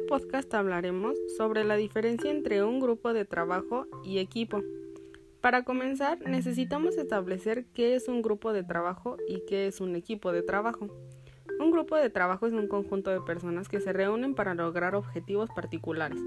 [0.00, 4.62] podcast hablaremos sobre la diferencia entre un grupo de trabajo y equipo.
[5.40, 10.32] Para comenzar, necesitamos establecer qué es un grupo de trabajo y qué es un equipo
[10.32, 10.88] de trabajo.
[11.58, 15.50] Un grupo de trabajo es un conjunto de personas que se reúnen para lograr objetivos
[15.54, 16.18] particulares.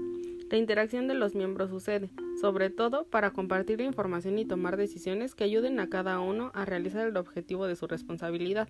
[0.50, 2.10] La interacción de los miembros sucede,
[2.40, 6.64] sobre todo para compartir la información y tomar decisiones que ayuden a cada uno a
[6.64, 8.68] realizar el objetivo de su responsabilidad.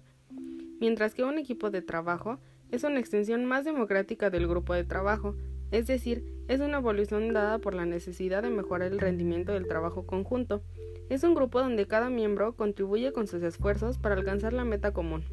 [0.81, 2.39] Mientras que un equipo de trabajo
[2.71, 5.35] es una extensión más democrática del grupo de trabajo,
[5.71, 10.07] es decir, es una evolución dada por la necesidad de mejorar el rendimiento del trabajo
[10.07, 10.63] conjunto.
[11.09, 15.25] Es un grupo donde cada miembro contribuye con sus esfuerzos para alcanzar la meta común.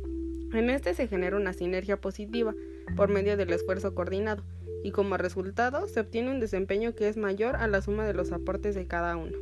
[0.53, 2.53] En este se genera una sinergia positiva
[2.95, 4.43] por medio del esfuerzo coordinado
[4.83, 8.31] y como resultado se obtiene un desempeño que es mayor a la suma de los
[8.31, 9.37] aportes de cada uno.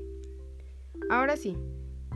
[1.10, 1.58] Ahora sí,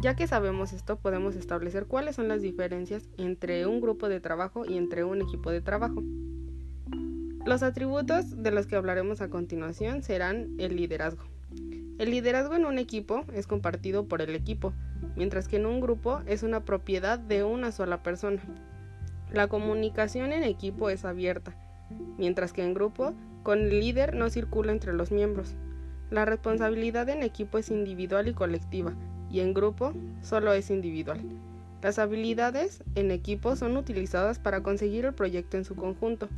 [0.06, 4.64] ya que sabemos esto, podemos establecer cuáles son las diferencias entre un grupo de trabajo
[4.64, 6.04] y entre un equipo de trabajo.
[7.44, 11.24] Los atributos de los que hablaremos a continuación serán el liderazgo.
[11.98, 14.74] El liderazgo en un equipo es compartido por el equipo,
[15.16, 18.44] mientras que en un grupo es una propiedad de una sola persona.
[19.34, 21.56] La comunicación en equipo es abierta,
[22.20, 25.56] mientras que en grupo, con el líder no circula entre los miembros.
[26.12, 28.94] La responsabilidad en equipo es individual y colectiva,
[29.36, 29.92] y en grupo
[30.22, 31.20] solo es individual.
[31.82, 36.30] Las habilidades en equipo son utilizadas para conseguir el proyecto en su conjunto,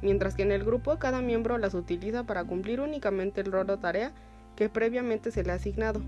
[0.00, 3.78] mientras que en el grupo cada miembro las utiliza para cumplir únicamente el rol o
[3.78, 4.14] tarea
[4.56, 6.00] que previamente se le ha asignado.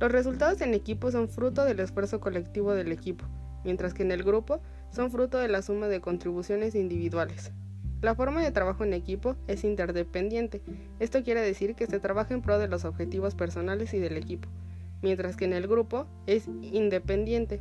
[0.00, 3.26] Los resultados en equipo son fruto del esfuerzo colectivo del equipo,
[3.62, 4.60] mientras que en el grupo
[4.90, 7.52] son fruto de la suma de contribuciones individuales.
[8.00, 10.62] La forma de trabajo en equipo es interdependiente.
[10.98, 14.48] Esto quiere decir que se trabaja en pro de los objetivos personales y del equipo,
[15.04, 17.60] mientras que en el grupo es independiente,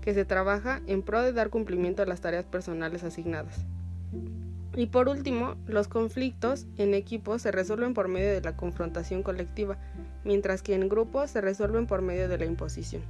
[0.00, 3.66] que se trabaja en pro de dar cumplimiento a las tareas personales asignadas.
[4.76, 9.76] Y por último, los conflictos en equipo se resuelven por medio de la confrontación colectiva,
[10.22, 13.02] mientras que en grupo se resuelven por medio de la imposición.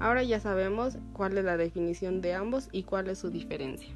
[0.00, 3.94] Ahora ya sabemos cuál es la definición de ambos y cuál es su diferencia.